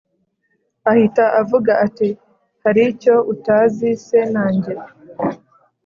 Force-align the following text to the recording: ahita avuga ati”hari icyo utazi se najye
ahita 0.91 1.25
avuga 1.41 1.71
ati”hari 1.85 2.81
icyo 2.91 3.15
utazi 3.33 3.89
se 4.05 4.19
najye 4.33 4.73